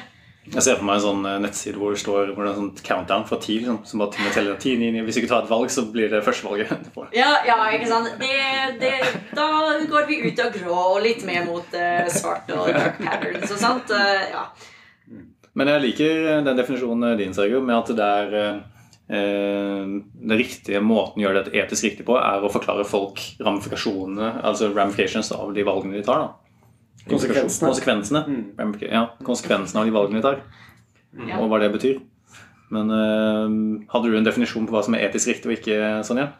Jeg 0.53 0.63
ser 0.63 0.77
for 0.79 0.87
meg 0.87 0.97
en 0.97 1.03
sånn 1.03 1.25
eh, 1.27 1.39
nettside 1.43 1.75
hvor 1.79 1.91
det 1.91 1.99
står 2.01 2.29
hvor 2.31 2.45
det 2.45 2.51
er 2.51 2.53
en 2.53 2.61
sånn 2.61 2.85
countdown 2.87 3.25
fra 3.27 3.39
ti. 3.43 3.57
Liksom, 3.59 3.81
som 3.89 3.99
bare 4.03 4.13
til- 4.15 4.31
teller 4.35 4.55
10, 4.55 4.77
9, 4.79 4.91
9. 4.95 5.03
Hvis 5.07 5.17
du 5.17 5.21
ikke 5.21 5.31
tar 5.33 5.43
et 5.43 5.51
valg, 5.51 5.73
så 5.73 5.83
blir 5.91 6.09
det 6.13 6.23
førstevalget. 6.25 6.87
Ja, 7.17 7.33
ja, 7.47 7.57
ikke 7.75 7.89
sant? 7.89 8.13
Det, 8.21 8.31
det, 8.81 8.93
da 9.35 9.49
går 9.91 10.07
vi 10.07 10.21
ut 10.29 10.39
av 10.43 10.55
grå 10.55 10.79
og 10.95 11.03
litt 11.03 11.25
mer 11.27 11.45
mot 11.47 11.75
uh, 11.75 12.07
svart 12.11 12.49
og 12.55 12.71
dark 12.71 12.97
patterns 13.03 13.51
og 13.51 13.61
sånt. 13.61 13.91
Uh, 13.91 14.23
ja. 14.31 14.47
Men 15.57 15.71
jeg 15.73 15.83
liker 15.87 16.41
den 16.45 16.57
definisjonen 16.57 17.17
din, 17.17 17.33
Sergio, 17.33 17.61
med 17.65 17.75
at 17.79 17.93
det 17.97 18.07
er 18.07 18.35
eh, 19.09 19.85
den 20.29 20.37
riktige 20.37 20.81
måten 20.85 21.23
å 21.23 21.25
gjøre 21.25 21.41
dette 21.41 21.57
etisk 21.57 21.87
riktig 21.87 22.05
på, 22.05 22.17
er 22.19 22.43
å 22.45 22.51
forklare 22.53 22.85
folk 22.85 23.21
ramifikasjonene, 23.41 24.35
altså 24.45 24.69
ramifications 24.75 25.31
av 25.33 25.55
de 25.55 25.65
valgene 25.65 25.97
de 25.97 26.03
tar. 26.05 26.27
da. 26.27 26.46
Konsekvensene. 27.05 27.69
Konsekvensene. 27.69 28.23
Mm. 28.27 28.77
Ja, 28.83 29.05
konsekvensene 29.23 29.81
av 29.81 29.87
de 29.87 29.95
valgene 29.95 30.19
vi 30.19 30.25
tar, 30.25 30.41
mm. 31.15 31.33
og 31.39 31.51
hva 31.51 31.61
det 31.63 31.73
betyr. 31.75 31.99
Men 32.73 32.91
uh, 32.91 33.83
hadde 33.93 34.09
du 34.11 34.17
en 34.19 34.27
definisjon 34.27 34.65
på 34.67 34.75
hva 34.75 34.83
som 34.83 34.97
er 34.97 35.05
etisk 35.07 35.31
riktig 35.31 35.51
og 35.51 35.55
ikke, 35.55 35.77
Sonja? 36.07 36.31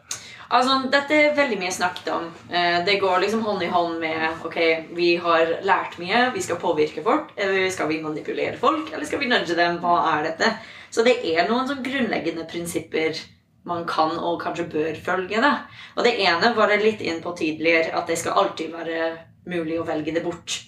Altså, 0.48 0.78
dette 0.88 1.12
er 1.12 1.34
veldig 1.36 1.58
mye 1.60 1.72
snakket 1.72 2.06
om. 2.08 2.28
Eh, 2.48 2.78
Det 2.84 2.96
går 3.00 3.20
liksom 3.20 3.42
hånd 3.44 3.62
i 3.62 3.68
hånd 3.68 3.98
med 4.00 4.44
ok, 4.48 4.56
vi 4.96 5.10
har 5.20 5.58
lært 5.60 5.98
mye, 6.00 6.30
vi 6.32 6.40
skal 6.40 6.56
påvirke 6.56 7.04
folk. 7.04 7.34
Eller 7.36 7.68
skal 7.70 7.90
vi 7.90 8.00
manipulere 8.00 8.56
folk, 8.56 8.88
eller 8.92 9.04
skal 9.04 9.20
vi 9.20 9.28
nudge 9.28 9.56
dem? 9.56 9.76
Hva 9.82 9.98
er 10.14 10.30
dette? 10.30 10.54
Så 10.90 11.04
det 11.04 11.18
er 11.20 11.50
noen 11.50 11.68
sånn 11.68 11.84
grunnleggende 11.84 12.48
prinsipper 12.48 13.20
man 13.68 13.84
kan 13.84 14.16
og 14.16 14.40
kanskje 14.40 14.70
bør 14.72 14.96
følge. 15.04 15.42
Da. 15.44 15.68
Og 15.98 16.06
det 16.06 16.16
ene 16.24 16.54
var 16.56 16.72
det 16.72 16.80
litt 16.80 17.04
inn 17.04 17.20
på 17.20 17.34
tidligere, 17.36 17.92
at 17.92 18.08
det 18.08 18.16
skal 18.16 18.40
alltid 18.40 18.72
være 18.72 19.10
mulig 19.48 19.78
å 19.80 19.86
velge 19.88 20.14
det 20.14 20.24
bort. 20.24 20.60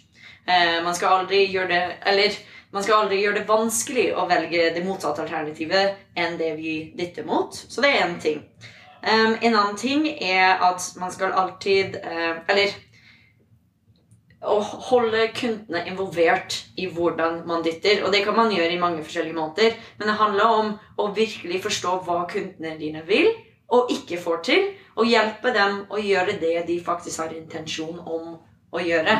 Eh, 0.46 0.80
man 0.84 0.96
skal 0.96 1.20
aldri 1.20 1.44
gjøre 1.52 1.68
det 1.68 1.82
Eller 2.10 2.34
man 2.72 2.82
skal 2.82 3.02
aldri 3.02 3.18
gjøre 3.20 3.40
det 3.40 3.48
vanskelig 3.48 4.06
å 4.14 4.26
velge 4.30 4.70
det 4.74 4.82
motsatte 4.86 5.24
alternativet 5.24 6.18
enn 6.18 6.36
det 6.38 6.52
vi 6.58 6.74
dytter 6.96 7.26
mot. 7.26 7.54
Så 7.54 7.82
det 7.82 7.90
er 7.90 8.04
én 8.04 8.20
ting. 8.22 8.44
Um, 9.00 9.34
en 9.40 9.54
annen 9.56 9.78
ting 9.80 10.04
er 10.06 10.60
at 10.62 10.84
man 11.00 11.10
skal 11.10 11.32
alltid 11.32 11.96
uh, 12.04 12.44
Eller 12.52 12.76
å 14.40 14.60
holde 14.60 15.26
kundene 15.36 15.82
involvert 15.90 16.60
i 16.80 16.86
hvordan 16.88 17.42
man 17.48 17.64
dytter. 17.64 18.04
Og 18.04 18.14
det 18.14 18.22
kan 18.24 18.38
man 18.38 18.52
gjøre 18.54 18.72
i 18.72 18.80
mange 18.80 19.02
forskjellige 19.04 19.36
måter. 19.36 19.74
Men 19.98 20.08
det 20.08 20.20
handler 20.20 20.54
om 20.60 20.70
å 20.96 21.10
virkelig 21.16 21.60
forstå 21.66 21.96
hva 22.06 22.22
kundene 22.30 22.78
dine 22.80 23.02
vil 23.08 23.28
og 23.70 23.90
ikke 23.92 24.20
får 24.22 24.40
til. 24.46 24.70
Og 24.96 25.10
hjelpe 25.10 25.52
dem 25.54 25.82
å 25.92 26.00
gjøre 26.00 26.38
det 26.40 26.54
de 26.70 26.78
faktisk 26.84 27.24
har 27.24 27.34
intensjon 27.36 28.00
om 28.00 28.38
å 28.70 28.82
gjøre. 28.82 29.16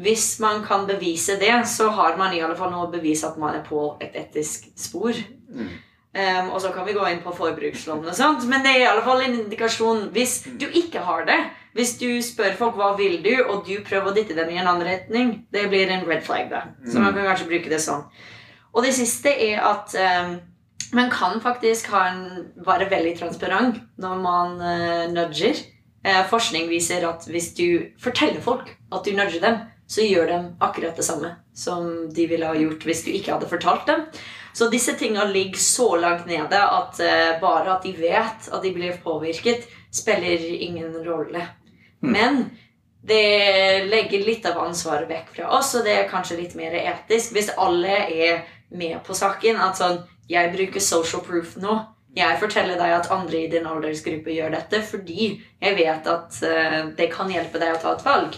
Hvis 0.00 0.38
man 0.42 0.62
kan 0.66 0.86
bevise 0.86 1.36
det, 1.40 1.52
så 1.66 1.88
har 1.90 2.18
man 2.18 2.34
i 2.34 2.42
alle 2.42 2.56
fall 2.58 2.70
noe 2.70 2.86
å 2.86 2.92
bevise 2.92 3.26
at 3.26 3.38
man 3.42 3.56
er 3.58 3.64
på 3.66 3.94
et 4.02 4.14
etisk 4.18 4.68
spor. 4.78 5.16
Um, 6.10 6.48
og 6.50 6.58
så 6.62 6.72
kan 6.74 6.86
vi 6.86 6.94
gå 6.94 7.04
inn 7.06 7.20
på 7.22 7.30
forbrukslån 7.34 8.02
og 8.02 8.14
sånt, 8.18 8.42
men 8.50 8.64
det 8.64 8.72
er 8.72 8.80
i 8.82 8.86
alle 8.90 9.02
fall 9.06 9.20
en 9.22 9.36
indikasjon. 9.44 10.08
Hvis 10.14 10.40
du 10.58 10.66
ikke 10.66 11.02
har 11.06 11.22
det, 11.28 11.38
hvis 11.78 11.94
du 12.00 12.08
spør 12.22 12.56
folk 12.58 12.78
hva 12.78 12.92
vil 12.98 13.20
du, 13.22 13.32
og 13.44 13.62
du 13.68 13.76
prøver 13.86 14.10
å 14.10 14.14
dytte 14.16 14.34
dem 14.38 14.50
i 14.50 14.58
en 14.58 14.66
annen 14.66 14.86
retning, 14.88 15.32
det 15.54 15.68
blir 15.70 15.90
en 15.90 16.06
red 16.08 16.24
flag. 16.26 16.50
da. 16.50 16.64
Så 16.82 16.98
man 16.98 17.14
kan 17.14 17.28
kanskje 17.30 17.50
bruke 17.50 17.70
det 17.70 17.78
sånn. 17.82 18.06
Og 18.74 18.86
det 18.86 18.94
siste 18.94 19.30
er 19.30 19.62
at 19.66 19.94
um, 19.98 20.34
man 20.98 21.10
kan 21.14 21.38
faktisk 21.42 21.90
ha 21.94 22.08
en, 22.10 22.24
være 22.66 22.90
veldig 22.90 23.14
transparent 23.18 23.78
når 24.02 24.22
man 24.22 24.58
uh, 24.62 25.06
nudger. 25.14 25.62
Eh, 26.02 26.22
forskning 26.30 26.68
viser 26.70 27.04
at 27.08 27.26
hvis 27.28 27.52
du 27.58 27.92
forteller 28.00 28.40
folk 28.40 28.72
at 28.92 29.04
du 29.04 29.12
nudger 29.12 29.42
dem, 29.42 29.58
så 29.90 30.04
gjør 30.06 30.28
de 30.30 30.38
akkurat 30.62 30.96
det 30.96 31.04
samme 31.04 31.34
som 31.56 32.08
de 32.14 32.26
ville 32.30 32.46
ha 32.46 32.54
gjort 32.56 32.86
hvis 32.86 33.02
du 33.04 33.10
ikke 33.12 33.34
hadde 33.34 33.50
fortalt 33.50 33.88
dem. 33.90 34.06
Så 34.56 34.70
disse 34.70 34.94
tinga 34.98 35.24
ligger 35.28 35.60
så 35.60 35.92
langt 36.00 36.26
nede 36.30 36.58
at 36.58 37.00
eh, 37.04 37.36
bare 37.42 37.76
at 37.76 37.84
de 37.86 37.92
vet 37.98 38.48
at 38.50 38.62
de 38.62 38.72
blir 38.74 38.96
påvirket, 39.04 39.68
spiller 39.92 40.42
ingen 40.54 40.94
rolle. 41.04 41.44
Men 42.00 42.46
det 43.02 43.84
legger 43.88 44.24
litt 44.24 44.46
av 44.48 44.60
ansvaret 44.64 45.08
vekk 45.08 45.34
fra 45.36 45.50
oss, 45.58 45.74
og 45.76 45.84
det 45.86 45.94
er 45.96 46.10
kanskje 46.10 46.38
litt 46.40 46.56
mer 46.56 46.74
etisk. 46.76 47.34
Hvis 47.36 47.52
alle 47.60 48.02
er 48.08 48.42
med 48.70 48.98
på 49.04 49.16
saken, 49.16 49.60
at 49.60 49.78
sånn 49.80 50.00
Jeg 50.30 50.52
bruker 50.54 50.78
social 50.78 51.24
proof 51.26 51.56
nå. 51.58 51.72
Jeg 52.16 52.38
forteller 52.40 52.76
deg 52.80 52.90
at 52.96 53.10
andre 53.14 53.36
i 53.38 53.50
din 53.50 53.66
aldersgruppe 53.70 54.30
gjør 54.34 54.50
dette 54.56 54.78
fordi 54.82 55.28
jeg 55.62 55.72
vet 55.78 56.06
at 56.10 56.40
eh, 56.46 56.80
det 56.98 57.06
kan 57.12 57.30
hjelpe 57.30 57.58
deg 57.62 57.74
å 57.76 57.80
ta 57.82 57.90
et 57.94 58.04
valg. 58.06 58.32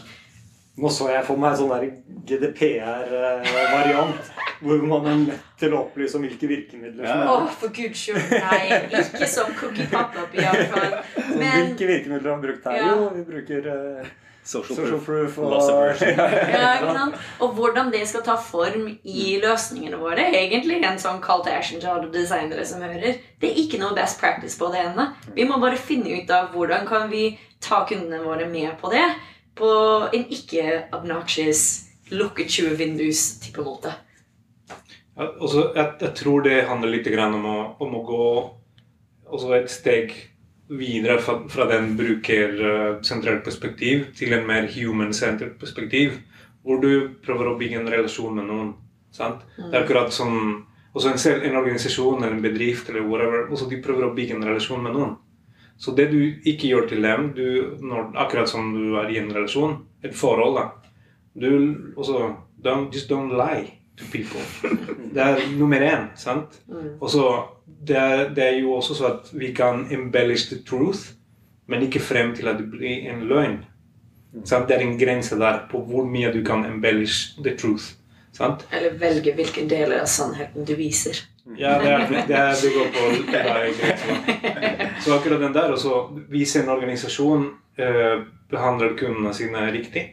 Nå 0.83 0.89
så 0.89 1.05
jeg 1.13 1.25
for 1.27 1.37
meg 1.41 1.51
en 1.53 1.59
sånn 1.61 1.85
GDPR-variant. 2.29 4.23
Hvor 4.63 4.79
man 4.87 5.07
er 5.11 5.17
nødt 5.25 5.47
til 5.59 5.71
å 5.75 5.79
opplyse 5.83 6.15
om 6.17 6.23
hvilke 6.23 6.47
virkemidler 6.49 7.03
som 7.03 7.19
Å, 7.27 7.29
oh, 7.35 7.47
for 7.61 7.69
guds 7.75 7.99
skyld, 7.99 8.31
nei. 8.31 8.79
Ikke 8.95 9.27
som 9.29 9.51
cookie 9.59 9.89
pop-up, 9.91 10.31
iallfall. 10.39 10.93
Men 11.41 11.73
Hvilke 11.73 11.87
virkemidler 11.91 12.29
har 12.31 12.39
vi 12.39 12.45
brukt 12.47 12.65
her? 12.71 12.77
Ja. 12.79 12.85
Jo, 12.93 12.99
vi 13.17 13.23
bruker 13.27 13.61
eh, 13.73 14.07
Social, 14.45 14.77
social 14.77 14.99
proof. 14.99 15.39
og 15.39 15.53
Loss 15.53 15.69
aversion. 15.71 16.19
Ja, 16.55 16.73
ikke 16.81 16.95
sant? 16.97 17.19
Og 17.45 17.53
hvordan 17.55 17.93
det 17.95 18.03
skal 18.11 18.25
ta 18.27 18.35
form 18.43 18.89
i 19.05 19.27
løsningene 19.43 20.01
våre. 20.01 20.25
Egentlig 20.35 20.81
en 20.83 20.99
sånn 20.99 21.21
call 21.23 21.45
to 21.47 21.53
action 21.55 21.81
til 21.81 21.93
alle 21.93 22.11
designere 22.15 22.67
som 22.67 22.83
hører. 22.83 23.21
Det 23.39 23.51
er 23.51 23.61
ikke 23.63 23.79
noe 23.83 23.95
best 23.95 24.19
practice 24.21 24.59
på 24.59 24.73
det 24.75 24.83
ennå. 24.83 25.07
Vi 25.37 25.47
må 25.47 25.61
bare 25.63 25.79
finne 25.79 26.19
ut 26.19 26.35
av 26.35 26.51
hvordan 26.57 26.89
kan 26.91 27.07
vi 27.13 27.37
ta 27.63 27.85
kundene 27.87 28.25
våre 28.25 28.49
med 28.51 28.75
på 28.81 28.91
det 28.91 29.07
på 29.55 29.71
en 30.11 30.25
ikke 30.33 30.89
obnoxious 30.97 31.93
lukket 32.13 32.51
20 32.51 32.77
vindus-type 32.81 33.63
måte. 33.63 33.93
Ja, 35.17 35.29
altså, 35.29 35.69
jeg, 35.77 35.87
jeg 36.01 36.15
tror 36.19 36.45
det 36.45 36.65
handler 36.69 36.93
litt 36.97 37.09
grann 37.13 37.37
om, 37.37 37.47
å, 37.47 37.57
om 37.85 37.97
å 37.99 38.05
gå 38.09 38.27
også 39.33 39.55
et 39.61 39.71
steg 39.73 40.15
videre 40.79 41.19
fra, 41.19 41.39
fra 41.49 41.67
den 41.71 41.97
brukersentrert 41.99 43.45
perspektiv 43.45 44.07
til 44.17 44.33
en 44.37 44.47
mer 44.47 44.69
human-centered 44.73 45.59
perspektiv, 45.61 46.19
hvor 46.63 46.81
du 46.83 47.19
prøver 47.25 47.51
å 47.51 47.57
bygge 47.59 47.81
en 47.81 47.91
relasjon 47.93 48.37
med 48.39 48.49
noen. 48.49 48.71
Sant? 49.13 49.43
Det 49.57 49.73
er 49.73 49.83
akkurat 49.83 50.15
som 50.15 50.33
også 50.93 51.11
en, 51.13 51.21
selv, 51.21 51.45
en 51.45 51.59
organisasjon 51.59 52.23
eller 52.23 52.37
en 52.37 52.45
bedrift 52.45 52.89
eller 52.91 53.05
whatever, 53.09 53.49
også 53.51 53.69
de 53.71 53.83
prøver 53.85 54.09
å 54.09 54.15
bygge 54.17 54.39
en 54.39 54.49
relasjon 54.49 54.83
med 54.85 54.97
noen. 54.97 55.17
Så 55.77 55.95
det 55.99 56.11
du 56.13 56.21
ikke 56.47 56.71
gjør 56.71 56.89
til 56.93 57.03
dem, 57.03 57.31
du, 57.37 57.47
når, 57.83 58.13
akkurat 58.23 58.49
som 58.49 58.71
du 58.77 58.97
er 59.01 59.11
i 59.11 59.19
en 59.19 59.33
relasjon, 59.35 59.81
et 60.05 60.15
forhold 60.17 60.59
da, 60.59 60.67
du 61.35 61.49
også, 61.97 62.35
don't, 62.63 62.93
Just 62.93 63.11
don't 63.11 63.33
lie 63.33 63.82
to 63.97 64.05
people. 64.13 64.41
Det 65.15 65.21
er 65.23 65.43
nummer 65.59 65.81
én. 65.81 66.07
sant? 66.17 66.61
Og 67.01 67.11
så, 67.11 67.25
det, 67.67 67.97
er, 67.97 68.29
det 68.35 68.45
er 68.45 68.61
jo 68.61 68.73
også 68.73 68.95
så 68.95 69.07
at 69.07 69.33
vi 69.33 69.53
kan 69.53 69.87
embellish 69.91 70.49
the 70.49 70.63
truth, 70.65 71.13
men 71.69 71.83
ikke 71.83 72.01
frem 72.01 72.35
til 72.37 72.49
at 72.49 72.59
det 72.59 72.71
blir 72.71 73.11
en 73.13 73.27
løgn. 73.29 73.59
Sant? 74.45 74.69
Det 74.69 74.77
er 74.77 74.87
en 74.87 74.99
grense 74.99 75.37
der 75.39 75.67
på 75.71 75.83
hvor 75.85 76.07
mye 76.09 76.33
du 76.33 76.41
kan 76.45 76.65
embellish 76.65 77.37
the 77.45 77.57
truth. 77.57 77.93
Sant? 78.33 78.65
Eller 78.73 78.97
velge 78.99 79.35
hvilke 79.37 79.67
deler 79.69 80.01
av 80.01 80.09
sannheten 80.09 80.65
du 80.65 80.75
viser. 80.79 81.21
Ja, 81.59 81.75
det, 81.83 81.91
er, 81.91 82.09
det, 82.09 82.37
er, 82.39 82.55
det 82.63 82.71
går 82.73 82.91
på 82.95 83.07
det. 83.33 84.89
Så 85.05 85.17
akkurat 85.19 85.41
den 85.43 85.55
der, 85.55 85.73
og 85.75 85.79
så 85.79 86.07
hvis 86.31 86.57
en 86.57 86.71
organisasjon 86.73 87.49
eh, 87.77 88.23
behandler 88.51 88.97
kundene 88.97 89.35
sine 89.35 89.67
riktig, 89.75 90.07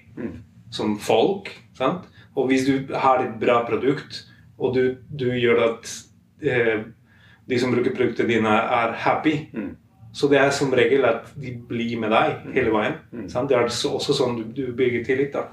som 0.71 0.98
folk, 1.00 1.51
sant? 1.77 2.09
Og 2.39 2.48
hvis 2.50 2.65
du 2.67 2.93
har 2.96 3.22
et 3.24 3.36
bra 3.41 3.60
produkt, 3.67 4.24
og 4.60 4.74
du, 4.75 4.98
du 5.12 5.27
gjør 5.36 5.62
at 5.67 5.91
eh, 6.43 6.81
de 7.50 7.60
som 7.60 7.72
bruker 7.74 7.96
produktene 7.96 8.29
dine, 8.34 8.55
er 8.79 8.96
happy, 9.05 9.36
Mm. 9.53 9.75
så 10.13 10.27
det 10.31 10.39
er 10.41 10.50
som 10.51 10.72
regel 10.74 11.05
at 11.05 11.29
de 11.39 11.51
blir 11.69 12.00
med 12.01 12.12
deg 12.12 12.53
hele 12.55 12.72
veien. 12.74 12.96
Mm. 13.13 13.27
Det 13.48 13.55
er 13.55 13.65
også 13.69 14.13
sånn 14.17 14.36
du, 14.39 14.43
du 14.58 14.74
bygger 14.74 15.03
tillit. 15.05 15.34
da. 15.34 15.46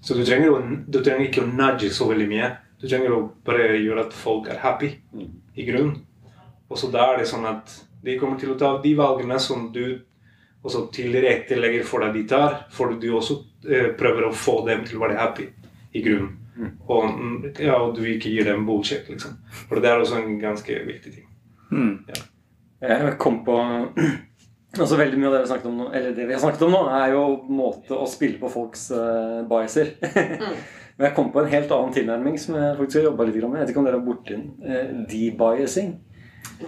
Så 0.00 0.14
du 0.16 0.24
trenger, 0.24 0.50
å, 0.56 0.60
du 0.88 0.98
trenger 1.04 1.26
ikke 1.28 1.44
å 1.44 1.50
nudge 1.52 1.90
så 1.92 2.08
veldig 2.08 2.28
mye. 2.30 2.50
Du 2.80 2.86
trenger 2.88 3.12
å 3.12 3.22
bare 3.44 3.74
gjøre 3.76 4.06
at 4.06 4.16
folk 4.16 4.48
er 4.48 4.58
happy 4.62 4.94
Mm. 5.12 5.28
i 5.56 5.66
grunnen. 5.68 5.96
Og 6.70 6.78
så 6.78 6.88
da 6.90 7.10
er 7.12 7.18
det 7.18 7.28
sånn 7.28 7.44
at 7.50 7.72
de 8.02 8.14
kommer 8.18 8.38
til 8.40 8.52
å 8.54 8.58
ta 8.58 8.78
de 8.82 8.94
valgene 8.96 9.36
som 9.42 9.68
du 9.74 10.00
også 10.64 10.86
tilrettelegger 10.92 11.84
for 11.88 12.00
deg 12.04 12.14
de 12.14 12.22
tar, 12.28 12.66
for 12.70 12.94
du 13.00 13.08
også 13.16 13.38
eh, 13.68 13.90
prøver 13.96 14.26
å 14.28 14.32
få 14.36 14.60
dem 14.66 14.84
til 14.84 14.98
å 14.98 15.02
være 15.06 15.16
happy 15.18 15.46
i 15.92 16.02
grunnen. 16.04 16.36
Mm. 16.56 16.72
Og, 16.86 17.04
mm, 17.04 17.36
ja, 17.58 17.76
og 17.80 17.94
du 17.96 18.02
ikke 18.04 18.32
gir 18.32 18.44
dem 18.44 18.66
bullshit, 18.68 19.08
liksom. 19.08 19.38
For 19.68 19.80
det 19.80 19.90
er 19.90 20.02
også 20.02 20.18
en 20.20 20.40
ganske 20.40 20.80
viktig 20.86 21.12
ting. 21.14 21.28
Mm. 21.70 21.94
Jeg 22.80 23.14
kom 23.18 23.44
på 23.46 23.60
Altså 24.78 24.96
Veldig 24.96 25.18
mye 25.18 25.26
av 25.26 25.32
det 25.34 25.38
vi 25.40 25.42
har 25.42 25.48
snakket 25.50 25.66
om 25.66 25.78
nå, 25.80 25.86
eller 25.98 26.12
det 26.14 26.26
vi 26.28 26.34
har 26.34 26.42
snakket 26.42 26.60
om 26.62 26.74
nå, 26.76 26.80
er 26.94 27.08
jo 27.10 27.22
måte 27.50 27.96
å 27.98 28.04
spille 28.06 28.38
på 28.38 28.50
folks 28.52 28.84
uh, 28.94 29.40
biaser. 29.50 29.96
Men 30.94 31.08
jeg 31.08 31.16
kom 31.16 31.32
på 31.34 31.42
en 31.42 31.50
helt 31.50 31.72
annen 31.74 31.96
tilnærming 31.96 32.38
som 32.38 32.54
jeg 32.54 32.76
faktisk 32.78 33.00
har 33.00 33.08
jobba 33.08 33.26
litt 33.26 33.40
med. 33.40 33.56
Jeg 33.58 33.64
vet 33.64 33.72
ikke 33.72 33.82
om 33.82 33.88
dere 33.88 33.98
har 33.98 34.06
borti 34.06 34.36
den. 34.36 34.46
Uh, 34.62 34.92
debiasing. 35.10 35.90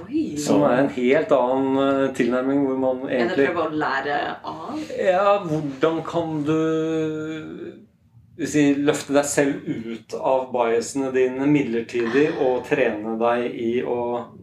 Oi. 0.03 0.25
Som 0.41 0.65
er 0.67 0.83
en 0.83 0.91
helt 0.95 1.33
annen 1.37 1.79
eh, 1.83 2.11
tilnærming 2.17 2.63
hvor 2.65 2.79
man 2.81 3.01
egentlig 3.07 3.17
Enn 3.19 3.31
egentlig 3.31 3.47
prøve 3.51 3.65
å 3.65 3.81
lære 3.83 4.19
av? 4.49 4.79
Ja, 4.97 5.33
hvordan 5.45 5.99
kan 6.09 6.39
du 6.49 6.57
si, 8.39 8.63
løfte 8.81 9.15
deg 9.17 9.27
selv 9.29 9.67
ut 9.67 10.15
av 10.19 10.49
biasene 10.55 11.13
dine 11.15 11.47
midlertidig 11.51 12.29
og 12.41 12.65
trene 12.69 13.17
deg 13.21 13.47
i 13.53 13.73
å 13.85 13.99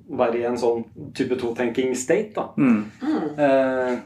være 0.09 0.41
i 0.41 0.47
en 0.49 0.57
sånn 0.59 0.83
type 1.17 1.37
to-tenking 1.41 1.95
state? 1.97 2.33
da. 2.37 2.49
Mm. 2.57 2.83
Mm. 3.01 3.39
Eh, 3.39 3.99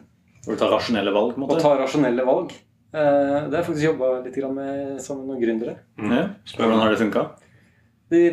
Og 0.47 0.59
ta 0.59 0.67
rasjonelle 0.71 1.11
valg, 1.15 1.35
på 1.35 1.43
en 1.45 1.49
og 1.49 1.61
ta 1.63 1.75
rasjonelle 1.79 2.25
valg. 2.27 2.51
Eh, 2.93 3.37
det 3.47 3.53
har 3.55 3.61
jeg 3.61 3.69
faktisk 3.69 3.87
jobba 3.91 4.09
litt 4.25 4.35
grann 4.37 4.57
med 4.57 4.99
sammen 5.01 5.25
med 5.25 5.33
noen 5.33 5.43
gründere. 5.43 5.77
Ja. 5.97 6.27
Hvordan 6.55 6.79
har 6.83 6.93
det 6.93 7.01
funka? 7.01 7.29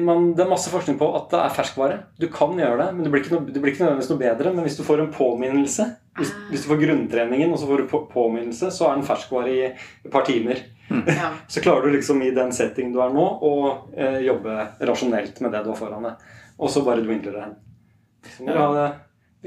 Man, 0.05 0.35
det 0.37 0.43
er 0.45 0.51
masse 0.51 0.69
forskning 0.69 0.99
på 1.01 1.07
at 1.17 1.31
det 1.33 1.39
er 1.41 1.53
ferskvare. 1.57 1.95
Du 2.21 2.27
kan 2.29 2.51
gjøre 2.59 2.83
det, 2.83 2.89
men 2.93 3.07
det 3.07 3.13
blir 3.15 3.23
ikke, 3.23 3.33
noe, 3.39 3.47
det 3.49 3.63
blir 3.63 3.73
ikke 3.73 3.87
nødvendigvis 3.87 4.11
noe 4.11 4.21
bedre. 4.21 4.51
Men 4.53 4.67
hvis 4.67 4.77
du 4.77 4.83
får 4.85 5.01
en 5.01 5.15
påminnelse, 5.15 5.87
hvis, 6.19 6.33
hvis 6.51 6.67
du 6.67 6.69
får 6.69 6.83
grunntreningen 6.83 7.55
og 7.55 7.63
så 7.63 7.69
får 7.71 7.81
du 7.81 7.87
på, 7.89 8.03
påminnelse, 8.13 8.69
så 8.77 8.91
er 8.91 8.99
den 8.99 9.07
ferskvare 9.09 9.55
i 9.55 9.63
et 9.71 10.11
par 10.13 10.27
timer. 10.29 10.61
Ja. 10.91 11.31
Så 11.49 11.61
klarer 11.63 11.87
du 11.87 11.93
liksom 11.97 12.23
i 12.27 12.31
den 12.35 12.53
setting 12.53 12.93
du 12.93 13.01
er 13.05 13.13
nå, 13.15 13.27
å 13.43 13.53
eh, 13.97 14.21
jobbe 14.27 14.57
rasjonelt 14.91 15.41
med 15.45 15.53
det 15.55 15.65
du 15.65 15.71
har 15.73 15.79
foran 15.79 16.03
deg. 16.11 16.29
Og 16.61 16.69
så 16.71 16.83
bare 16.85 17.03
dwindler 17.05 17.33
det 17.39 17.43
hen. 17.47 17.57
Så 18.37 18.45
må 18.45 18.53
du 18.53 18.59
Ja. 18.59 18.67
ha 18.67 18.73
det, 18.77 18.89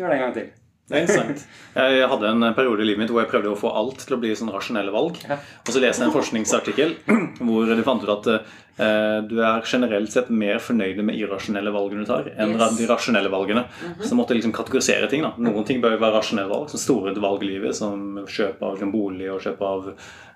gjør 0.01 0.09
det 0.09 0.15
en 0.19 0.23
gang 0.27 0.33
til. 0.39 0.51
Det 0.89 0.97
er 0.97 1.03
interessant. 1.05 1.43
Jeg 1.77 2.07
hadde 2.12 2.27
en 2.27 2.43
periode 2.57 2.81
i 2.83 2.85
livet 2.85 3.00
mitt 3.00 3.09
hvor 3.13 3.21
jeg 3.23 3.29
prøvde 3.31 3.53
å 3.53 3.57
få 3.57 3.69
alt 3.71 4.01
til 4.03 4.17
å 4.17 4.19
bli 4.19 4.33
sånn 4.35 4.50
rasjonelle 4.51 4.91
valg. 4.91 5.15
Og 5.31 5.69
så 5.71 5.79
leste 5.79 6.03
jeg 6.03 6.09
en 6.09 6.15
forskningsartikkel 6.15 6.91
hvor 7.45 7.69
de 7.71 7.85
fant 7.88 8.03
ut 8.03 8.12
at 8.12 8.27
eh, 8.33 9.21
du 9.29 9.38
er 9.39 9.63
generelt 9.69 10.12
sett 10.12 10.29
mer 10.29 10.59
fornøyd 10.59 11.00
med 11.07 11.15
irrasjonelle 11.15 11.71
valgene 11.71 12.03
du 12.03 12.09
tar, 12.12 12.27
enn 12.35 12.57
Yes. 12.59 12.75
de 12.81 12.89
rasjonelle 12.91 13.31
valgene. 13.31 13.63
Så 14.01 14.12
jeg 14.12 14.19
måtte 14.19 14.35
liksom 14.35 14.51
kategorisere 14.55 15.07
ting. 15.09 15.23
da. 15.23 15.31
Noen 15.39 15.63
ting 15.65 15.79
bør 15.81 15.95
jo 15.95 16.03
være 16.03 16.17
rasjonelle 16.19 16.51
valg, 16.51 16.69
som 16.69 16.79
store 16.83 17.15
valg 17.15 17.43
i 17.47 17.51
livet, 17.53 17.75
som 17.79 18.19
kjøp 18.27 18.62
av 18.62 18.81
en 18.83 18.91
bolig 18.91 19.31
og 19.31 19.39
kjøp 19.41 19.62
av 19.62 19.93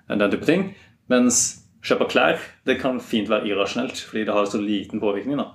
den 0.08 0.30
type 0.32 0.46
ting. 0.48 0.70
Mens 1.08 1.62
kjøp 1.84 2.00
av 2.04 2.08
klær 2.12 2.36
det 2.68 2.76
kan 2.82 2.98
fint 3.00 3.28
være 3.30 3.46
irrasjonelt, 3.48 3.96
fordi 4.10 4.24
det 4.28 4.34
har 4.34 4.46
så 4.50 4.58
liten 4.60 5.00
påvirkning. 5.00 5.36
da. 5.40 5.46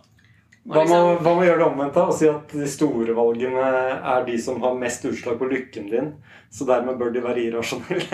Hva 0.65 0.86
med, 0.88 0.95
å- 0.95 0.98
liksom, 1.12 1.17
hva 1.25 1.31
med 1.36 1.43
å 1.43 1.48
gjøre 1.50 1.60
det 1.60 1.67
omvendt 1.67 1.93
da, 1.98 2.03
og 2.07 2.13
si 2.15 2.27
at 2.31 2.48
de 2.55 2.67
store 2.72 3.12
valgene 3.17 3.65
er 4.15 4.22
de 4.25 4.38
som 4.39 4.62
har 4.63 4.74
mest 4.79 5.03
utslag 5.10 5.36
på 5.41 5.50
lykken 5.51 5.89
din, 5.91 6.07
så 6.53 6.63
dermed 6.69 6.95
bør 7.01 7.12
de 7.13 7.19
være 7.25 7.43
irrasjonelle? 7.50 8.07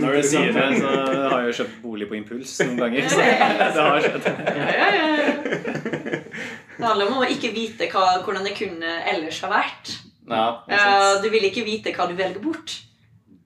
Når 0.00 0.12
du 0.16 0.22
sier 0.24 0.52
det, 0.54 0.66
så 0.80 0.88
har 1.30 1.38
jeg 1.40 1.46
jo 1.50 1.54
kjøpt 1.60 1.76
bolig 1.82 2.06
på 2.10 2.14
impuls 2.18 2.50
noen 2.64 2.78
ganger. 2.80 3.02
Så 3.10 3.16
det 3.74 3.80
har 3.80 4.00
skjedd. 4.04 4.24
ja, 4.56 4.66
ja, 4.76 4.86
ja. 4.96 5.04
Det 6.80 6.86
handler 6.88 7.06
om 7.10 7.18
å 7.20 7.26
ikke 7.28 7.50
vite 7.52 7.88
hva, 7.92 8.04
hvordan 8.24 8.44
det 8.46 8.54
kunne 8.56 8.90
ellers 9.12 9.40
ha 9.44 9.48
vært. 9.52 9.84
Du 11.24 11.28
vil 11.32 11.44
ikke 11.50 11.64
vite 11.66 11.92
hva 11.96 12.04
du 12.08 12.14
velger 12.18 12.40
bort. 12.44 12.70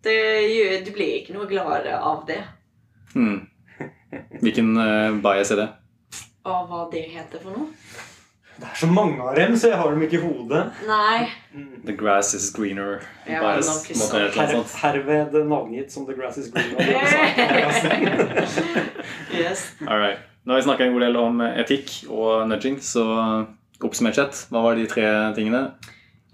Det, 0.05 0.15
gjør- 0.51 0.85
du 0.87 0.91
blir 0.93 1.15
ikke 1.23 1.35
noe 1.37 1.47
gladere 1.51 1.97
av 1.99 2.25
det. 2.29 2.41
Hmm. 3.15 3.47
Hvilken 4.43 4.75
uh, 4.79 5.15
bias 5.25 5.51
er 5.55 5.63
det? 5.65 5.69
Av 6.45 6.67
hva 6.69 6.83
det 6.93 7.07
heter 7.15 7.41
for 7.41 7.57
noe. 7.57 7.71
Det 8.55 8.69
er 8.71 8.77
så 8.79 8.87
mange 8.87 9.19
av 9.19 9.35
dem, 9.35 9.57
så 9.59 9.73
jeg 9.73 9.79
har 9.81 9.91
dem 9.91 10.03
ikke 10.07 10.19
i 10.21 10.23
hodet. 10.23 10.61
Nei. 10.87 11.25
The 11.89 11.95
grass 11.99 12.35
is 12.39 12.45
greener 12.55 13.01
Ja, 13.27 13.41
bias. 13.43 13.71
måte, 13.99 14.21
Her, 14.37 14.53
herved 14.85 15.35
navngitt 15.51 15.91
som 15.91 16.07
The 16.07 16.15
Grass 16.15 16.39
Is 16.39 16.53
greener. 16.55 16.79
yes. 19.35 19.75
All 19.89 19.99
right. 19.99 20.19
Nå 20.45 20.53
har 20.53 20.61
vi 20.61 20.67
snakka 20.69 20.85
en 20.87 20.93
god 20.95 21.03
del 21.07 21.17
om 21.19 21.41
etikk 21.47 21.91
og 22.13 22.47
nudging, 22.51 22.79
så 22.85 23.03
oppsummert 23.85 24.19
sett, 24.21 24.43
hva 24.53 24.61
var 24.65 24.77
de 24.79 24.85
tre 24.89 25.07
tingene? 25.37 25.65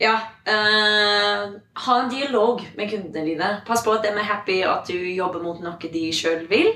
Ja. 0.00 0.14
Uh, 0.48 1.60
ha 1.72 2.02
en 2.02 2.08
dialog 2.10 2.62
med 2.76 2.90
kundene 2.90 3.24
dine. 3.26 3.50
Pass 3.66 3.84
på 3.84 3.92
at 3.92 4.06
de 4.06 4.14
er 4.14 4.24
happy, 4.24 4.62
at 4.64 4.88
du 4.88 4.96
jobber 4.96 5.44
mot 5.44 5.60
noe 5.60 5.90
de 5.92 6.06
sjøl 6.16 6.46
vil. 6.48 6.72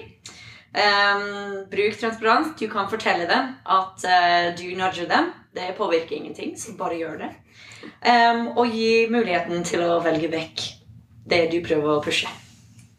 Um, 0.75 1.65
bruk 1.71 1.97
transparens. 2.01 2.53
Du 2.59 2.67
kan 2.69 2.91
fortelle 2.91 3.29
dem 3.31 3.55
at 3.65 4.05
uh, 4.05 4.53
du 4.59 4.67
nudger 4.77 5.09
dem. 5.09 5.33
Det 5.55 5.73
påvirker 5.79 6.19
ingenting, 6.19 6.57
så 6.59 6.77
bare 6.77 6.99
gjør 7.01 7.21
det. 7.25 7.33
Um, 8.05 8.49
og 8.59 8.75
gi 8.75 9.07
muligheten 9.09 9.65
til 9.65 9.85
å 9.87 10.01
velge 10.05 10.29
vekk 10.33 10.65
det 11.31 11.45
du 11.53 11.61
prøver 11.65 11.95
å 11.95 12.03
pushe. 12.05 12.29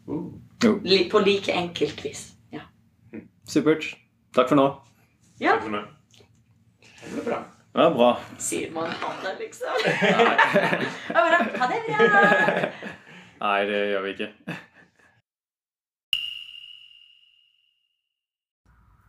På 0.06 1.22
like 1.22 1.54
enkelt 1.54 2.02
vis. 2.02 2.30
Ja. 2.54 2.66
Supert. 3.46 3.92
Takk 4.34 4.50
for 4.50 4.58
nå. 4.58 4.70
ja. 5.38 5.54
Takk 5.54 5.68
for 5.68 5.76
nå. 5.78 5.84
Det 6.96 7.12
ble 7.12 7.30
bra. 7.30 7.44
Ja, 7.76 7.90
bra. 7.92 8.18
Sier 8.40 8.70
man 8.72 8.88
ha 8.88 9.10
det, 9.22 9.34
liksom? 9.38 9.68
Ja, 10.00 10.16
bra. 11.12 11.42
Ha 11.60 11.66
det 11.68 11.82
bra! 11.88 12.22
Nei, 13.42 13.58
det 13.68 13.80
gjør 13.90 14.06
vi 14.06 14.12
ikke. 14.14 14.28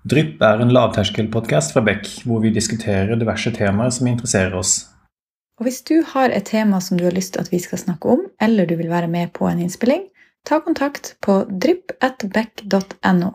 Drypp 0.07 0.43
er 0.43 0.62
en 0.63 0.75
lavterskelpodkast 0.75 1.74
fra 1.75 1.86
Beck, 1.88 2.12
hvor 2.27 2.43
vi 2.43 2.51
diskuterer 2.55 3.15
diverse 3.19 3.55
temaer 3.55 3.95
som 3.95 4.12
interesserer 4.12 4.59
oss. 4.59 4.75
Og 5.59 5.67
hvis 5.67 5.79
du 5.88 6.01
har 6.12 6.36
et 6.36 6.51
tema 6.51 6.83
som 6.83 7.00
du 7.00 7.07
har 7.07 7.15
lyst 7.15 7.33
til 7.36 7.47
at 7.47 7.51
vi 7.51 7.63
skal 7.63 7.79
snakke 7.81 8.17
om, 8.17 8.27
eller 8.43 8.67
du 8.67 8.75
vil 8.75 8.91
være 8.91 9.07
med 9.12 9.31
på 9.36 9.47
en 9.47 9.63
innspilling, 9.63 10.09
ta 10.47 10.59
kontakt 10.63 11.15
på 11.24 11.41
drypp.beck.no. 11.50 13.31